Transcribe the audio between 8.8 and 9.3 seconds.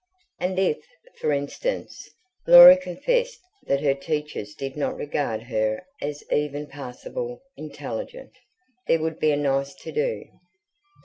there would be